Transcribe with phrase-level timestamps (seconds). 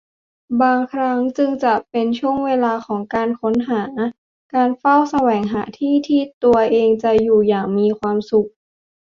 [0.61, 3.83] บางครั้งจึงจะเป็นช่วงเวลาของการค้นหา
[4.53, 8.49] การเฝ้าแสวงหาที่ที่ตัวเองจะอยู่อย่างมีความสุข